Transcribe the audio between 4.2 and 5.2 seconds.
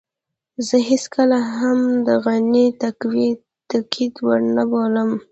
وړ نه بولم.